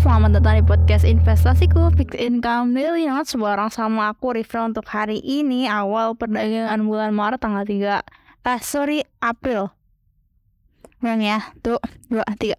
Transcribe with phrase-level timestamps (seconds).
[0.00, 5.20] selamat datang di podcast investasiku Fixed Income Daily Notes Barang sama aku Rifra untuk hari
[5.20, 8.00] ini awal perdagangan bulan Maret tanggal 3
[8.48, 9.68] Eh sorry April.
[11.04, 11.76] Bang ya, tuh,
[12.08, 12.56] dua, tiga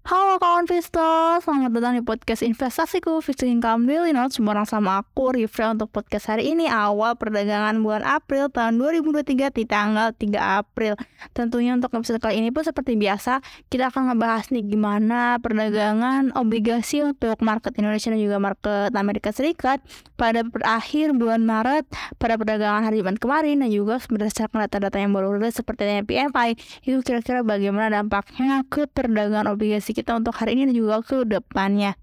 [0.00, 5.36] Halo kawan investor, selamat datang di podcast investasiku Fixed Income Daily Notes Barang sama aku
[5.36, 10.96] Rifra untuk podcast hari ini awal perdagangan bulan April tahun 2023 di tanggal 3 April.
[11.36, 17.04] Tentunya untuk episode kali ini pun seperti biasa kita akan ngebahas nih gimana perdagangan obligasi
[17.04, 19.84] untuk market Indonesia dan juga market Amerika Serikat
[20.16, 21.84] pada akhir bulan Maret
[22.16, 26.56] pada perdagangan hari Jumat kemarin dan juga berdasarkan data-data yang baru rilis seperti PMI
[26.88, 31.98] itu kira-kira bagaimana dampaknya ke perdagangan obligasi kita untuk hari ini dan juga ke depannya.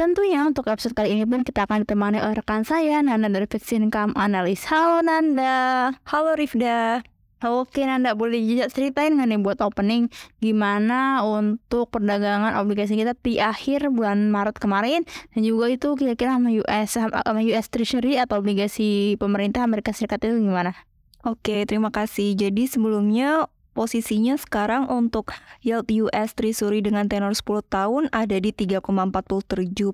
[0.00, 3.76] Tentunya untuk episode kali ini pun kita akan ditemani oleh rekan saya Nanda dari Fixed
[3.76, 4.64] Income Analyst.
[4.72, 5.92] Halo Nanda.
[6.08, 7.04] Halo Rifda.
[7.40, 10.12] Oke Nanda boleh ceritain nggak nih buat opening
[10.44, 16.52] gimana untuk perdagangan obligasi kita di akhir bulan Maret kemarin dan juga itu kira-kira sama
[16.52, 20.76] US sama US Treasury atau obligasi pemerintah Amerika Serikat itu gimana?
[21.24, 22.32] Oke, terima kasih.
[22.32, 25.30] Jadi sebelumnya posisinya sekarang untuk
[25.62, 28.82] yield US Treasury dengan tenor 10 tahun ada di 3,47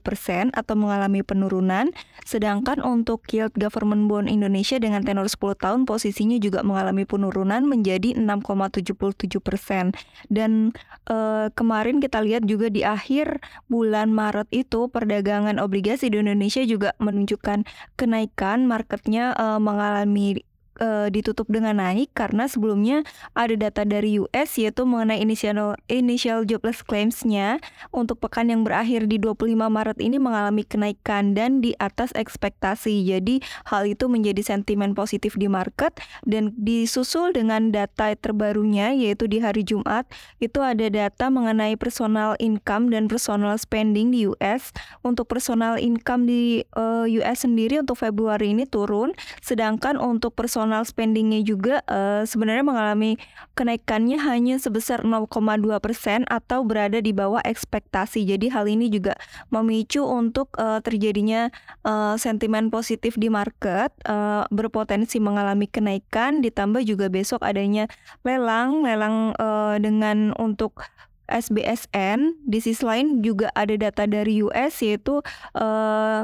[0.00, 1.92] persen atau mengalami penurunan.
[2.24, 8.16] Sedangkan untuk yield government bond Indonesia dengan tenor 10 tahun posisinya juga mengalami penurunan menjadi
[8.16, 9.92] 6,77 persen.
[10.32, 10.72] Dan
[11.10, 16.94] eh, kemarin kita lihat juga di akhir bulan Maret itu perdagangan obligasi di Indonesia juga
[17.02, 17.66] menunjukkan
[17.98, 20.45] kenaikan marketnya eh, mengalami
[20.78, 26.84] uh, ditutup dengan naik karena sebelumnya ada data dari US yaitu mengenai initial initial jobless
[26.84, 27.58] claims-nya
[27.90, 33.08] untuk pekan yang berakhir di 25 Maret ini mengalami kenaikan dan di atas ekspektasi.
[33.08, 35.96] Jadi hal itu menjadi sentimen positif di market
[36.28, 40.04] dan disusul dengan data terbarunya yaitu di hari Jumat
[40.38, 44.70] itu ada data mengenai personal income dan personal spending di US.
[45.00, 50.65] Untuk personal income di uh, eh, US sendiri untuk Februari ini turun sedangkan untuk personal
[50.66, 53.14] personal spendingnya juga uh, sebenarnya mengalami
[53.54, 55.30] kenaikannya hanya sebesar 0,2
[55.78, 58.26] persen atau berada di bawah ekspektasi.
[58.26, 59.14] Jadi hal ini juga
[59.54, 61.54] memicu untuk uh, terjadinya
[61.86, 66.42] uh, sentimen positif di market uh, berpotensi mengalami kenaikan.
[66.42, 67.86] Ditambah juga besok adanya
[68.26, 70.82] lelang, lelang uh, dengan untuk
[71.30, 72.42] SBSN.
[72.46, 75.20] Di sisi lain juga ada data dari US yaitu
[75.58, 76.22] uh,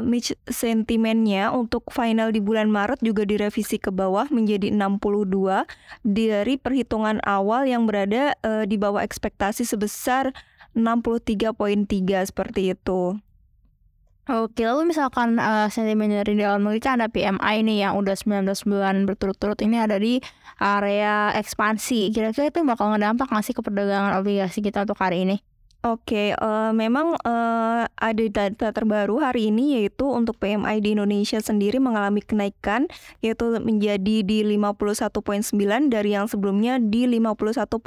[0.50, 5.66] sentimennya untuk final di bulan Maret juga direvisi ke bawah menjadi 62
[6.06, 10.30] dari perhitungan awal yang berada uh, di bawah ekspektasi sebesar
[10.72, 13.18] 63.3 seperti itu.
[14.30, 18.46] Oke, lalu misalkan uh, sentimen dari dalam negeri kan ada PMI nih yang udah 19
[18.70, 20.22] bulan berturut-turut ini ada di
[20.62, 22.14] area ekspansi.
[22.14, 25.42] Kira-kira itu bakal ngedampak nggak sih ke perdagangan obligasi kita untuk hari ini?
[25.82, 31.82] Oke, uh, memang uh, ada data terbaru hari ini yaitu untuk PMI di Indonesia sendiri
[31.82, 32.86] mengalami kenaikan
[33.18, 35.50] yaitu menjadi di 51.9
[35.90, 37.82] dari yang sebelumnya di 51.2.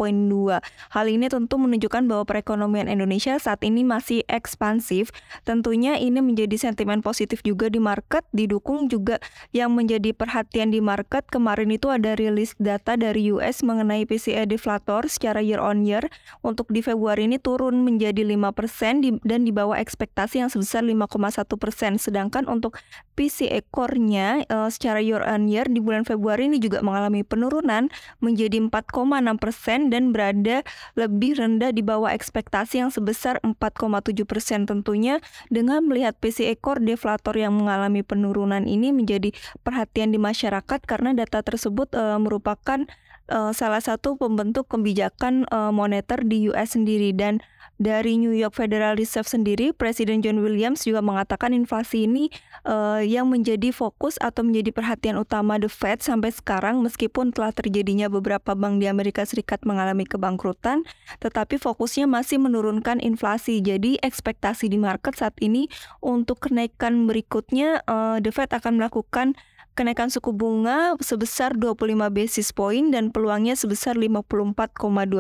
[0.91, 5.16] Hal ini tentu menunjukkan bahwa perekonomian Indonesia saat ini masih ekspansif.
[5.47, 9.23] Tentunya ini menjadi sentimen positif juga di market didukung juga
[9.55, 15.07] yang menjadi perhatian di market kemarin itu ada rilis data dari US mengenai PCE deflator
[15.07, 16.03] secara year on year
[16.44, 22.01] untuk di Februari ini turun menjadi 5% dan di bawah ekspektasi yang sebesar 5,1%.
[22.01, 22.81] Sedangkan untuk
[23.13, 28.57] PCE core-nya uh, secara year on year di bulan Februari ini juga mengalami penurunan menjadi
[28.57, 30.66] 4,6% dan berada
[30.97, 34.66] lebih rendah di bawah ekspektasi yang sebesar 4,7%.
[34.66, 35.22] Tentunya
[35.53, 39.29] dengan melihat PCE core deflator yang mengalami penurunan ini menjadi
[39.62, 42.90] perhatian di masyarakat karena data tersebut uh, merupakan
[43.29, 47.41] uh, salah satu pembentuk kebijakan uh, moneter di US sendiri dan
[47.75, 52.31] dari New York Federal Reserve sendiri, Presiden John Williams juga mengatakan inflasi ini
[52.63, 58.07] uh, yang menjadi fokus atau menjadi perhatian utama The Fed sampai sekarang meskipun telah terjadinya
[58.07, 60.87] beberapa bank di Amerika Serikat mengalami kebangkrutan,
[61.19, 63.59] tetapi fokusnya masih menurunkan inflasi.
[63.59, 65.67] Jadi ekspektasi di market saat ini
[65.99, 69.35] untuk kenaikan berikutnya uh, The Fed akan melakukan
[69.75, 74.72] kenaikan suku bunga sebesar 25 basis point dan peluangnya sebesar 54,2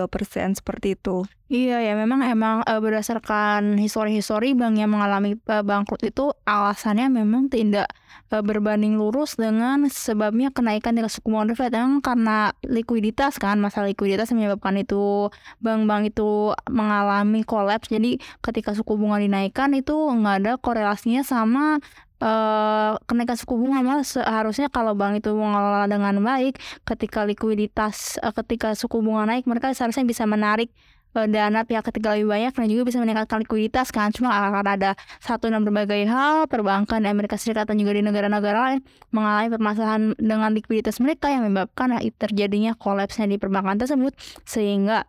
[0.07, 1.27] persen seperti itu.
[1.45, 7.53] Iya ya, memang emang uh, berdasarkan histori-histori bank yang mengalami uh, bangkrut itu alasannya memang
[7.53, 7.85] tidak
[8.33, 11.77] uh, berbanding lurus dengan sebabnya kenaikan tingkat suku bunga Fed.
[11.77, 15.29] Memang karena likuiditas kan, masalah likuiditas menyebabkan itu
[15.61, 17.93] bank-bank itu mengalami kolaps.
[17.93, 21.77] Jadi ketika suku bunga dinaikkan itu nggak ada korelasinya sama
[22.15, 26.55] Uh, kenaikan suku bunga malah seharusnya kalau bank itu mengelola dengan baik
[26.87, 30.71] ketika likuiditas uh, ketika suku bunga naik mereka seharusnya bisa menarik
[31.15, 34.11] uh, dana pihak ketiga lebih banyak dan juga bisa meningkatkan likuiditas kan.
[34.11, 34.91] Cuma akan ada
[35.23, 38.79] satu dan berbagai hal perbankan di Amerika Serikat dan juga di negara-negara lain
[39.15, 44.13] mengalami permasalahan dengan likuiditas mereka yang menyebabkan terjadinya kolapsnya di perbankan tersebut
[44.43, 45.07] sehingga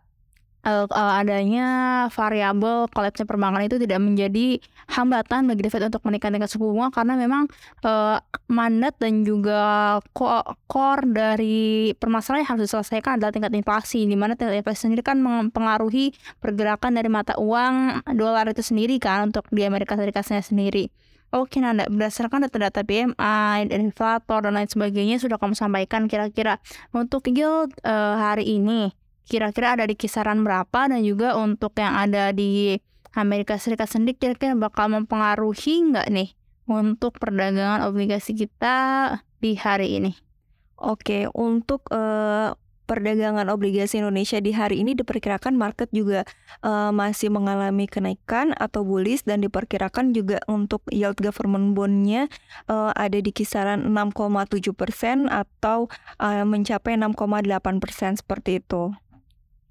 [0.67, 1.67] uh, adanya
[2.11, 4.59] variabel kolapsnya perbankan itu tidak menjadi
[4.91, 7.47] hambatan bagi The Fed untuk menaikkan tingkat suku bunga karena memang
[7.87, 8.19] uh,
[8.51, 9.97] mandat dan juga
[10.67, 15.23] core dari permasalahan yang harus diselesaikan adalah tingkat inflasi di mana tingkat inflasi sendiri kan
[15.23, 16.11] mempengaruhi
[16.43, 20.91] pergerakan dari mata uang dolar itu sendiri kan untuk di Amerika Serikatnya sendiri.
[21.27, 26.63] Oke, Nanda, berdasarkan data-data PMI, inflator, dan lain sebagainya sudah kamu sampaikan kira-kira
[26.95, 28.95] untuk yield uh, hari ini
[29.27, 32.79] kira-kira ada di kisaran berapa dan juga untuk yang ada di
[33.13, 36.31] Amerika Serikat sendiri kira-kira bakal mempengaruhi nggak nih
[36.67, 38.75] untuk perdagangan obligasi kita
[39.43, 40.11] di hari ini?
[40.77, 42.53] Oke, untuk uh,
[42.87, 46.23] perdagangan obligasi Indonesia di hari ini diperkirakan market juga
[46.63, 52.31] uh, masih mengalami kenaikan atau bullish dan diperkirakan juga untuk yield government bondnya
[52.71, 55.91] uh, ada di kisaran 6,7 persen atau
[56.23, 58.95] uh, mencapai 6,8 persen seperti itu.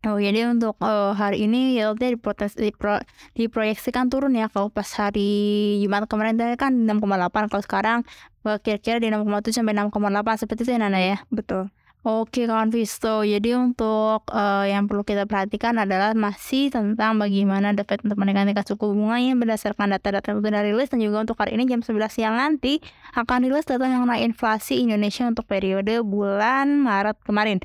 [0.07, 3.03] Oh jadi untuk uh, hari ini yieldnya diprotes, dipro,
[3.35, 7.99] diproyeksikan turun ya kalau pas hari Jumat kemarin tadi kan 6,8 kalau sekarang
[8.47, 11.75] uh, kira-kira di 6,7 sampai 6,8 seperti itu ya Nana ya betul
[12.07, 17.83] Oke kawan Visto, jadi untuk uh, yang perlu kita perhatikan adalah masih tentang bagaimana The
[17.83, 21.59] Fed untuk menaikkan tingkat suku bunganya berdasarkan data-data yang sudah rilis dan juga untuk hari
[21.59, 22.79] ini jam 11 siang nanti
[23.11, 27.59] akan rilis data mengenai inflasi Indonesia untuk periode bulan Maret kemarin.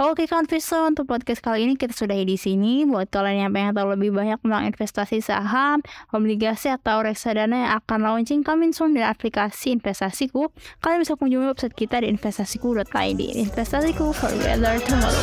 [0.00, 2.88] Oke kawan Visa untuk podcast kali ini kita sudahi di sini.
[2.88, 8.08] Buat kalian yang pengen tahu lebih banyak tentang investasi saham, obligasi atau reksadana yang akan
[8.08, 10.48] launching coming soon di aplikasi investasiku,
[10.80, 13.20] kalian bisa kunjungi website kita di investasiku.id.
[13.44, 15.20] Investasiku for better tomorrow.